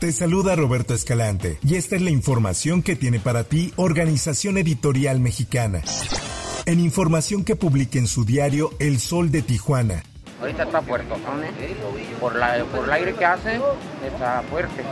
Te 0.00 0.12
saluda 0.12 0.56
Roberto 0.56 0.94
Escalante 0.94 1.58
y 1.62 1.74
esta 1.74 1.94
es 1.94 2.00
la 2.00 2.08
información 2.08 2.82
que 2.82 2.96
tiene 2.96 3.20
para 3.20 3.44
ti 3.44 3.74
Organización 3.76 4.56
Editorial 4.56 5.20
Mexicana. 5.20 5.82
En 6.64 6.80
información 6.80 7.44
que 7.44 7.54
publica 7.54 7.98
en 7.98 8.06
su 8.06 8.24
diario 8.24 8.70
El 8.78 8.98
Sol 8.98 9.30
de 9.30 9.42
Tijuana. 9.42 10.02
Ahorita 10.40 10.62
está 10.62 10.80
puerto, 10.80 11.16
¿eh? 11.16 11.76
por, 12.18 12.34
la, 12.34 12.64
por 12.74 12.86
el 12.86 12.92
aire 12.92 13.14
que 13.14 13.26
hace, 13.26 13.60
está 14.02 14.42
fuerte. 14.48 14.82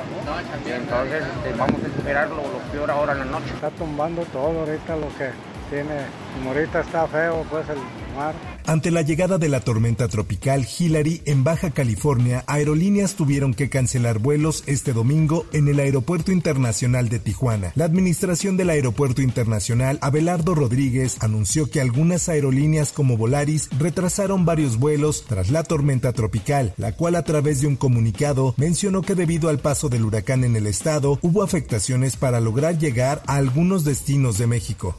Entonces 0.67 1.25
este, 1.37 1.59
vamos 1.59 1.83
a 1.83 1.87
esperar 1.87 2.29
lo, 2.29 2.43
lo 2.43 2.59
peor 2.71 2.91
ahora 2.91 3.15
en 3.15 3.21
la 3.21 3.25
noche. 3.25 3.47
Está 3.55 3.71
tumbando 3.71 4.25
todo 4.25 4.61
ahorita 4.61 4.95
lo 4.95 5.09
que 5.17 5.31
tiene, 5.71 6.07
como 6.35 6.51
ahorita 6.51 6.81
está 6.81 7.07
feo 7.07 7.45
pues 7.51 7.69
el 7.69 7.79
mar. 8.17 8.35
Ante 8.69 8.91
la 8.91 9.01
llegada 9.01 9.39
de 9.39 9.49
la 9.49 9.61
tormenta 9.61 10.09
tropical 10.09 10.67
Hillary 10.67 11.23
en 11.25 11.43
Baja 11.43 11.71
California, 11.71 12.45
aerolíneas 12.47 13.15
tuvieron 13.15 13.55
que 13.55 13.71
cancelar 13.71 14.19
vuelos 14.19 14.63
este 14.67 14.93
domingo 14.93 15.47
en 15.55 15.69
el 15.69 15.81
Aeropuerto 15.81 16.33
Internacional 16.33 17.09
de 17.09 17.19
Tijuana. 17.19 17.73
La 17.77 17.87
administración 17.87 18.59
del 18.59 18.69
Aeropuerto 18.69 19.23
Internacional, 19.23 19.99
Abelardo 20.03 20.55
Rodríguez, 20.55 21.17
anunció 21.21 21.71
que 21.71 21.81
algunas 21.81 22.29
aerolíneas 22.29 22.93
como 22.93 23.17
Volaris 23.17 23.71
retrasaron 23.79 24.45
varios 24.45 24.77
vuelos 24.77 25.25
tras 25.27 25.49
la 25.51 25.63
tormenta 25.63 26.13
tropical, 26.13 26.75
la 26.77 26.93
cual 26.93 27.17
a 27.17 27.23
través 27.23 27.63
de 27.63 27.69
un 27.69 27.77
comunicado 27.77 28.55
mencionó 28.59 29.01
que 29.01 29.15
debido 29.15 29.49
al 29.49 29.61
paso 29.61 29.89
del 29.89 30.05
huracán 30.05 30.45
en 30.45 30.57
el 30.57 30.67
estado 30.67 31.19
hubo 31.23 31.43
afectaciones 31.43 32.17
para 32.17 32.39
lograr 32.39 32.77
llegar 32.79 33.23
a 33.27 33.37
algunos 33.37 33.85
destinos 33.85 34.37
de 34.37 34.47
México. 34.47 34.99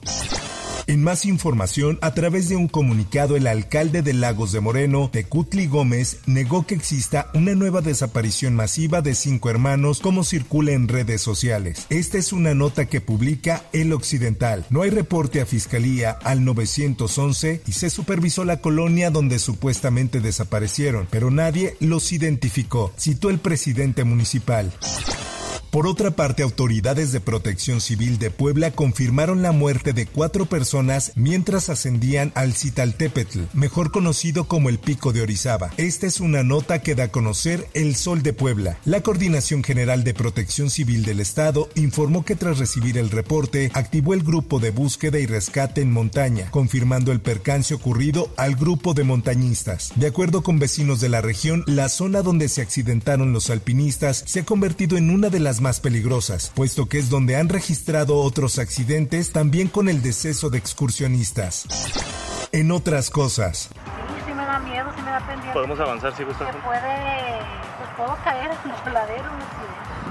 En 0.90 1.04
más 1.04 1.24
información, 1.26 2.00
a 2.02 2.16
través 2.16 2.50
de 2.50 2.56
un 2.56 2.68
comunicado, 2.68 3.36
el 3.36 3.46
alcalde 3.46 4.02
de 4.02 4.12
Lagos 4.14 4.52
de 4.52 4.60
Moreno, 4.60 5.12
Tecutli 5.14 5.68
Gómez, 5.68 6.18
negó 6.26 6.66
que 6.66 6.74
exista 6.74 7.30
una 7.36 7.54
nueva 7.54 7.82
desaparición 7.82 8.56
masiva 8.56 9.04
de 9.04 9.14
cinco 9.14 9.52
hermanos 9.52 10.00
como 10.00 10.24
circula 10.24 10.72
en 10.72 10.88
redes 10.88 11.22
sociales. 11.22 11.86
Esta 11.92 12.18
es 12.18 12.34
una 12.34 12.56
nota 12.56 12.88
que 12.88 13.02
publica 13.02 13.66
El 13.72 13.94
Occidental. 13.94 14.66
No 14.72 14.82
hay 14.82 14.90
reporte 14.90 15.42
a 15.42 15.46
fiscalía 15.46 16.10
al 16.24 16.44
911 16.44 17.62
y 17.68 17.72
se 17.74 17.92
supervisó 17.92 18.44
la 18.44 18.60
colonia 18.60 19.12
donde 19.12 19.38
supuestamente 19.38 20.22
desaparecieron, 20.22 21.08
pero 21.12 21.30
nadie 21.30 21.78
los 21.80 22.12
identificó, 22.14 22.92
citó 22.98 23.30
el 23.30 23.38
presidente 23.38 24.06
municipal. 24.06 24.74
Por 25.72 25.86
otra 25.86 26.10
parte, 26.10 26.42
autoridades 26.42 27.12
de 27.12 27.20
protección 27.20 27.80
civil 27.80 28.18
de 28.18 28.32
Puebla 28.32 28.72
confirmaron 28.72 29.44
la 29.44 29.52
muerte 29.52 29.94
de 29.94 30.08
cuatro 30.08 30.48
personas 30.48 31.12
mientras 31.16 31.70
ascendían 31.70 32.32
al 32.34 32.54
Citaltépetl, 32.54 33.42
mejor 33.54 33.92
conocido 33.92 34.46
como 34.46 34.70
el 34.70 34.80
Pico 34.80 35.14
de 35.14 35.22
Orizaba. 35.22 35.70
Esta 35.78 36.08
es 36.08 36.22
una 36.22 36.42
nota 36.42 36.82
que 36.82 36.96
da 36.96 37.04
a 37.04 37.12
conocer 37.12 37.68
El 37.76 37.96
Sol 37.96 38.24
de 38.24 38.34
Puebla. 38.34 38.80
La 38.84 39.02
Coordinación 39.02 39.64
General 39.64 40.04
de 40.04 40.16
Protección 40.16 40.72
Civil 40.72 41.06
del 41.06 41.20
Estado 41.20 41.70
informó 41.76 42.26
que 42.26 42.36
tras 42.36 42.58
recibir 42.58 42.98
el 42.98 43.12
reporte, 43.12 43.70
activó 43.76 44.16
el 44.16 44.24
grupo 44.24 44.60
de 44.60 44.72
búsqueda 44.72 45.20
y 45.20 45.28
rescate 45.28 45.82
en 45.82 45.92
montaña, 45.92 46.50
confirmando 46.50 47.12
el 47.12 47.22
percance 47.22 47.76
ocurrido 47.76 48.34
al 48.38 48.56
grupo 48.56 48.96
de 48.96 49.04
montañistas. 49.04 49.92
De 49.98 50.08
acuerdo 50.08 50.42
con 50.42 50.58
vecinos 50.58 51.00
de 51.00 51.10
la 51.10 51.22
región, 51.22 51.64
la 51.68 51.90
zona 51.90 52.24
donde 52.24 52.50
se 52.50 52.62
accidentaron 52.62 53.34
los 53.34 53.52
alpinistas 53.52 54.24
se 54.26 54.40
ha 54.40 54.46
convertido 54.46 54.98
en 54.98 55.12
una 55.12 55.30
de 55.30 55.40
las 55.40 55.59
más 55.62 55.80
peligrosas, 55.80 56.52
puesto 56.56 56.88
que 56.88 57.00
es 57.00 57.10
donde 57.10 57.36
han 57.36 57.50
registrado 57.50 58.18
otros 58.18 58.60
accidentes 58.60 59.32
también 59.32 59.68
con 59.68 59.90
el 59.90 60.02
deceso 60.02 60.50
de 60.50 60.58
excursionistas. 60.58 61.66
En 62.52 62.72
otras 62.72 63.10
cosas. 63.10 63.70
Sí, 64.26 64.34
me 64.34 64.44
da 64.44 64.60
miedo, 64.60 64.90
sí 64.96 65.02
me 65.02 65.12
da 65.12 65.20
pendiente. 65.20 65.54
Podemos 65.54 65.80
avanzar 65.80 66.16
si 66.18 66.24
gusta. 66.24 66.52
Se 66.52 66.58
puede, 66.60 67.29
puedo 68.00 68.16
caer 68.24 68.50
en 68.64 68.72
el 68.72 68.76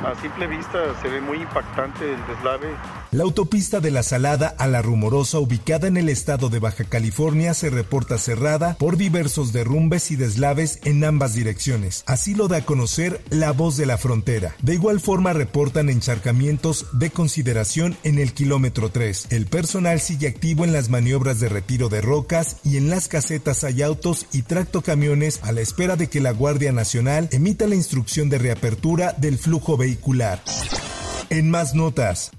a 0.04 0.14
simple 0.20 0.46
vista 0.46 0.78
se 1.02 1.08
ve 1.08 1.20
muy 1.20 1.38
impactante 1.38 2.14
el 2.14 2.26
deslave. 2.26 2.68
La 3.10 3.24
autopista 3.24 3.80
de 3.80 3.90
la 3.90 4.02
Salada 4.02 4.54
a 4.58 4.66
la 4.66 4.80
Rumorosa, 4.80 5.40
ubicada 5.40 5.88
en 5.88 5.96
el 5.96 6.08
estado 6.08 6.50
de 6.50 6.58
Baja 6.58 6.84
California, 6.84 7.52
se 7.54 7.70
reporta 7.70 8.18
cerrada 8.18 8.76
por 8.78 8.96
diversos 8.96 9.52
derrumbes 9.52 10.10
y 10.10 10.16
deslaves 10.16 10.78
en 10.84 11.02
ambas 11.04 11.34
direcciones. 11.34 12.04
Así 12.06 12.34
lo 12.34 12.48
da 12.48 12.58
a 12.58 12.64
conocer 12.64 13.20
la 13.30 13.50
voz 13.52 13.76
de 13.76 13.86
la 13.86 13.98
frontera. 13.98 14.54
De 14.62 14.74
igual 14.74 15.00
forma 15.00 15.32
reportan 15.32 15.88
encharcamientos 15.88 16.86
de 16.92 17.10
consideración 17.10 17.96
en 18.04 18.18
el 18.18 18.34
kilómetro 18.34 18.90
3. 18.90 19.28
El 19.30 19.46
personal 19.46 20.00
sigue 20.00 20.28
activo 20.28 20.64
en 20.64 20.72
las 20.72 20.90
maniobras 20.90 21.40
de 21.40 21.48
retiro 21.48 21.88
de 21.88 22.02
rocas 22.02 22.58
y 22.62 22.76
en 22.76 22.88
las 22.90 23.08
casetas 23.08 23.64
hay 23.64 23.82
autos 23.82 24.26
y 24.32 24.42
tractocamiones 24.42 25.40
a 25.42 25.52
la 25.52 25.60
espera 25.60 25.96
de 25.96 26.08
que 26.08 26.20
la 26.20 26.30
Guardia 26.30 26.72
Nacional 26.72 27.28
emita 27.32 27.66
la 27.66 27.74
instrucción 27.78 28.28
de 28.28 28.36
reapertura 28.38 29.14
del 29.16 29.38
flujo 29.38 29.76
vehicular. 29.76 30.40
En 31.30 31.50
más 31.50 31.74
notas. 31.74 32.30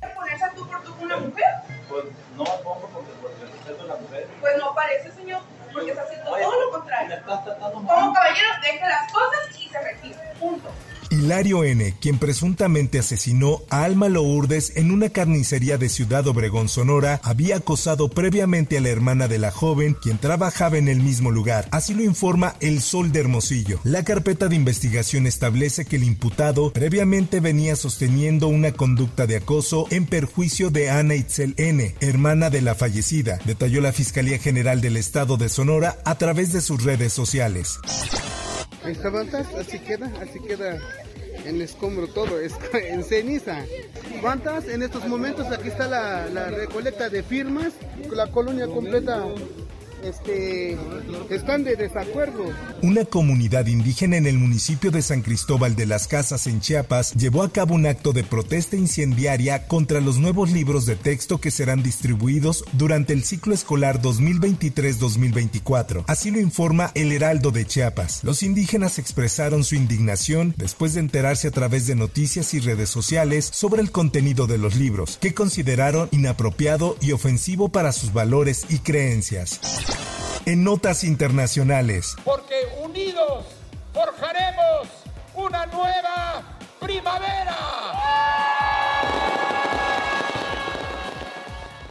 tú 0.55 0.67
por 0.67 0.83
tu 0.83 0.94
una 1.03 1.17
mujer? 1.17 1.45
Pues 1.89 2.05
no 2.38 2.44
pongo 2.63 2.89
porque 2.94 3.11
por 3.22 3.31
el 3.31 3.51
respeto 3.51 3.81
de 3.81 3.88
la 3.88 3.95
mujer. 3.95 4.28
Pues 4.39 4.53
no 4.57 4.75
parece, 4.75 5.11
señor, 5.13 5.41
porque 5.73 5.91
está 5.91 6.03
haciendo 6.03 6.29
todo 6.29 6.66
lo 6.66 6.72
contrario. 6.72 7.16
Como 7.72 8.13
caballero, 8.13 8.49
deja 8.61 8.88
las 8.88 9.11
cosas 9.11 9.38
Hilario 11.19 11.66
N., 11.66 11.96
quien 12.00 12.18
presuntamente 12.18 13.00
asesinó 13.00 13.62
a 13.69 13.84
Alma 13.84 14.07
Lourdes 14.07 14.72
en 14.78 14.90
una 14.91 15.09
carnicería 15.09 15.78
de 15.78 15.90
Ciudad 15.90 16.25
Obregón, 16.28 16.69
Sonora, 16.69 17.19
había 17.24 17.57
acosado 17.57 18.09
previamente 18.09 18.78
a 18.78 18.81
la 18.81 18.90
hermana 18.90 19.28
de 19.28 19.38
la 19.38 19.52
joven, 19.52 19.97
quien 20.02 20.18
trabajaba 20.18 20.78
en 20.78 20.88
el 20.88 21.02
mismo 21.02 21.29
lugar. 21.29 21.68
Así 21.72 21.94
lo 21.94 22.03
informa 22.03 22.56
El 22.62 22.81
Sol 22.81 23.12
de 23.12 23.19
Hermosillo. 23.19 23.81
La 23.84 24.06
carpeta 24.06 24.47
de 24.47 24.56
investigación 24.56 25.28
establece 25.28 25.84
que 25.84 25.97
el 25.97 26.03
imputado 26.03 26.72
previamente 26.72 27.41
venía 27.41 27.75
sosteniendo 27.75 28.47
una 28.47 28.72
conducta 28.72 29.28
de 29.28 29.35
acoso 29.35 29.88
en 29.91 30.06
perjuicio 30.06 30.69
de 30.69 30.90
Ana 30.90 31.16
Itzel 31.16 31.53
N., 31.58 31.96
hermana 32.00 32.50
de 32.50 32.62
la 32.62 32.75
fallecida, 32.75 33.40
detalló 33.46 33.81
la 33.81 33.91
Fiscalía 33.91 34.40
General 34.40 34.79
del 34.79 34.96
Estado 34.96 35.35
de 35.35 35.50
Sonora 35.50 35.97
a 36.06 36.18
través 36.18 36.53
de 36.53 36.62
sus 36.62 36.81
redes 36.84 37.12
sociales. 37.12 37.78
queda, 39.85 40.12
queda 40.47 40.79
en 41.45 41.61
escombro 41.61 42.07
todo, 42.07 42.39
es 42.39 42.53
en 42.73 43.03
ceniza. 43.03 43.66
¿Cuántas? 44.22 44.67
En 44.67 44.83
estos 44.83 45.05
momentos 45.07 45.47
aquí 45.47 45.69
está 45.69 45.88
la, 45.88 46.27
la 46.27 46.50
recolecta 46.50 47.09
de 47.09 47.23
firmas, 47.23 47.73
la 48.11 48.27
colonia 48.31 48.67
completa 48.67 49.25
este, 50.03 50.77
están 51.29 51.63
de 51.63 51.75
desacuerdo. 51.75 52.45
Una 52.81 53.05
comunidad 53.05 53.67
indígena 53.67 54.17
en 54.17 54.25
el 54.25 54.37
municipio 54.37 54.91
de 54.91 55.01
San 55.01 55.21
Cristóbal 55.21 55.75
de 55.75 55.85
las 55.85 56.07
Casas 56.07 56.47
en 56.47 56.61
Chiapas 56.61 57.13
llevó 57.13 57.43
a 57.43 57.51
cabo 57.51 57.75
un 57.75 57.85
acto 57.85 58.13
de 58.13 58.23
protesta 58.23 58.75
incendiaria 58.75 59.67
contra 59.67 60.01
los 60.01 60.17
nuevos 60.17 60.51
libros 60.51 60.85
de 60.85 60.95
texto 60.95 61.39
que 61.39 61.51
serán 61.51 61.83
distribuidos 61.83 62.63
durante 62.73 63.13
el 63.13 63.23
ciclo 63.23 63.53
escolar 63.53 64.01
2023-2024. 64.01 66.05
Así 66.07 66.31
lo 66.31 66.39
informa 66.39 66.91
el 66.95 67.11
Heraldo 67.11 67.51
de 67.51 67.66
Chiapas. 67.66 68.23
Los 68.23 68.43
indígenas 68.43 68.99
expresaron 68.99 69.63
su 69.63 69.75
indignación 69.75 70.53
después 70.57 70.93
de 70.93 71.02
enterarse 71.02 71.47
a 71.47 71.52
través 71.52 71.87
de 71.87 71.95
noticias 71.95 72.53
y 72.53 72.59
redes 72.59 72.90
sociales 72.90 73.49
sobre 73.52 73.81
el 73.81 73.91
contenido 73.91 74.47
de 74.47 74.57
los 74.57 74.75
libros, 74.75 75.17
que 75.19 75.34
consideraron 75.34 76.09
inapropiado 76.11 76.97
y 77.02 77.11
ofensivo 77.11 77.69
para 77.69 77.91
sus 77.91 78.13
valores 78.13 78.66
y 78.69 78.79
creencias. 78.79 79.59
En 80.49 80.63
notas 80.63 81.03
internacionales. 81.03 82.16
Porque 82.25 82.55
unidos 82.84 83.46
forjaremos 83.93 84.87
una 85.35 85.67
nueva 85.67 86.43
primavera. 86.79 87.55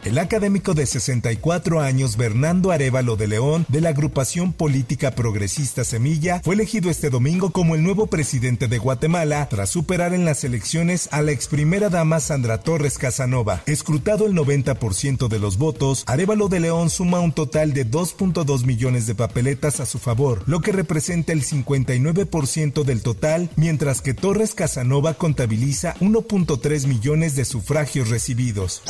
El 0.09 0.17
académico 0.17 0.73
de 0.73 0.87
64 0.87 1.81
años, 1.81 2.17
Bernardo 2.17 2.71
Arevalo 2.71 3.15
de 3.15 3.27
León, 3.27 3.67
de 3.69 3.79
la 3.79 3.89
agrupación 3.89 4.53
política 4.53 5.11
progresista 5.11 5.83
Semilla, 5.83 6.41
fue 6.43 6.55
elegido 6.55 6.89
este 6.89 7.11
domingo 7.11 7.51
como 7.51 7.75
el 7.75 7.83
nuevo 7.83 8.07
presidente 8.07 8.67
de 8.67 8.79
Guatemala 8.79 9.47
tras 9.51 9.69
superar 9.69 10.15
en 10.15 10.25
las 10.25 10.43
elecciones 10.43 11.09
a 11.11 11.21
la 11.21 11.31
ex 11.31 11.47
primera 11.47 11.89
dama 11.89 12.19
Sandra 12.21 12.57
Torres 12.57 12.97
Casanova. 12.97 13.61
Escrutado 13.67 14.25
el 14.25 14.33
90% 14.33 15.27
de 15.27 15.37
los 15.37 15.59
votos, 15.59 16.03
Arevalo 16.07 16.47
de 16.47 16.59
León 16.59 16.89
suma 16.89 17.19
un 17.19 17.31
total 17.31 17.73
de 17.73 17.85
2.2 17.85 18.65
millones 18.65 19.05
de 19.05 19.13
papeletas 19.13 19.79
a 19.79 19.85
su 19.85 19.99
favor, 19.99 20.41
lo 20.47 20.61
que 20.61 20.71
representa 20.71 21.33
el 21.33 21.43
59% 21.43 22.83
del 22.83 23.03
total, 23.03 23.51
mientras 23.57 24.01
que 24.01 24.15
Torres 24.15 24.55
Casanova 24.55 25.13
contabiliza 25.13 25.93
1.3 25.99 26.87
millones 26.87 27.35
de 27.35 27.45
sufragios 27.45 28.09
recibidos. 28.09 28.81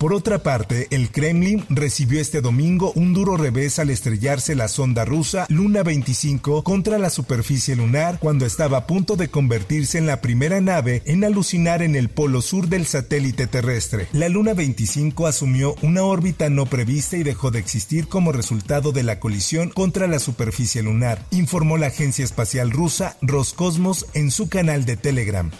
Por 0.00 0.14
otra 0.14 0.42
parte, 0.42 0.86
el 0.92 1.10
Kremlin 1.10 1.62
recibió 1.68 2.22
este 2.22 2.40
domingo 2.40 2.90
un 2.94 3.12
duro 3.12 3.36
revés 3.36 3.78
al 3.78 3.90
estrellarse 3.90 4.54
la 4.54 4.66
sonda 4.66 5.04
rusa 5.04 5.44
Luna 5.50 5.82
25 5.82 6.64
contra 6.64 6.96
la 6.96 7.10
superficie 7.10 7.76
lunar 7.76 8.18
cuando 8.18 8.46
estaba 8.46 8.78
a 8.78 8.86
punto 8.86 9.16
de 9.16 9.28
convertirse 9.28 9.98
en 9.98 10.06
la 10.06 10.22
primera 10.22 10.62
nave 10.62 11.02
en 11.04 11.22
alucinar 11.22 11.82
en 11.82 11.96
el 11.96 12.08
polo 12.08 12.40
sur 12.40 12.68
del 12.68 12.86
satélite 12.86 13.46
terrestre. 13.46 14.08
La 14.12 14.30
Luna 14.30 14.54
25 14.54 15.26
asumió 15.26 15.74
una 15.82 16.02
órbita 16.02 16.48
no 16.48 16.64
prevista 16.64 17.18
y 17.18 17.22
dejó 17.22 17.50
de 17.50 17.58
existir 17.58 18.08
como 18.08 18.32
resultado 18.32 18.92
de 18.92 19.02
la 19.02 19.20
colisión 19.20 19.68
contra 19.68 20.06
la 20.06 20.18
superficie 20.18 20.82
lunar, 20.82 21.26
informó 21.30 21.76
la 21.76 21.88
agencia 21.88 22.24
espacial 22.24 22.70
rusa 22.70 23.18
Roscosmos 23.20 24.06
en 24.14 24.30
su 24.30 24.48
canal 24.48 24.86
de 24.86 24.96
Telegram. 24.96 25.50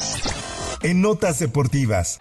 En 0.80 1.02
notas 1.02 1.38
deportivas. 1.40 2.18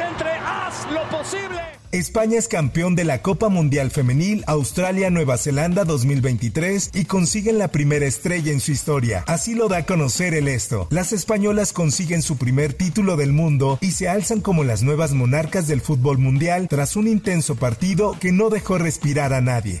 Entre 0.00 0.30
haz 0.30 0.86
lo 0.90 1.08
posible. 1.16 1.60
España 1.92 2.38
es 2.38 2.48
campeón 2.48 2.94
de 2.94 3.04
la 3.04 3.22
Copa 3.22 3.48
Mundial 3.48 3.90
Femenil 3.90 4.44
Australia-Nueva 4.46 5.38
Zelanda 5.38 5.84
2023 5.84 6.90
y 6.92 7.04
consiguen 7.04 7.58
la 7.58 7.68
primera 7.68 8.04
estrella 8.04 8.52
en 8.52 8.60
su 8.60 8.72
historia. 8.72 9.24
Así 9.26 9.54
lo 9.54 9.68
da 9.68 9.78
a 9.78 9.86
conocer 9.86 10.34
el 10.34 10.48
esto. 10.48 10.88
Las 10.90 11.12
españolas 11.12 11.72
consiguen 11.72 12.20
su 12.20 12.36
primer 12.36 12.74
título 12.74 13.16
del 13.16 13.32
mundo 13.32 13.78
y 13.80 13.92
se 13.92 14.08
alzan 14.08 14.40
como 14.40 14.64
las 14.64 14.82
nuevas 14.82 15.12
monarcas 15.12 15.66
del 15.66 15.80
fútbol 15.80 16.18
mundial 16.18 16.68
tras 16.68 16.96
un 16.96 17.08
intenso 17.08 17.54
partido 17.54 18.16
que 18.20 18.32
no 18.32 18.50
dejó 18.50 18.76
respirar 18.76 19.32
a 19.32 19.40
nadie. 19.40 19.80